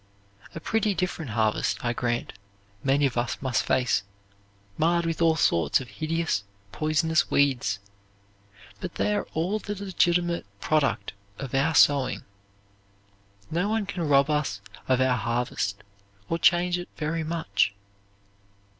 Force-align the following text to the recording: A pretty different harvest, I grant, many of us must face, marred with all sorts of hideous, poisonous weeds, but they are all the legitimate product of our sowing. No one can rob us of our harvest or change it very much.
A 0.55 0.59
pretty 0.59 0.95
different 0.95 1.29
harvest, 1.29 1.85
I 1.85 1.93
grant, 1.93 2.33
many 2.83 3.05
of 3.05 3.17
us 3.19 3.39
must 3.39 3.61
face, 3.63 4.01
marred 4.75 5.05
with 5.05 5.21
all 5.21 5.35
sorts 5.35 5.79
of 5.79 5.87
hideous, 5.89 6.43
poisonous 6.71 7.29
weeds, 7.29 7.77
but 8.79 8.95
they 8.95 9.13
are 9.13 9.27
all 9.35 9.59
the 9.59 9.75
legitimate 9.77 10.47
product 10.59 11.13
of 11.37 11.53
our 11.53 11.75
sowing. 11.75 12.23
No 13.51 13.69
one 13.69 13.85
can 13.85 14.09
rob 14.09 14.31
us 14.31 14.59
of 14.87 14.99
our 14.99 15.17
harvest 15.17 15.83
or 16.29 16.39
change 16.39 16.79
it 16.79 16.89
very 16.97 17.23
much. 17.23 17.75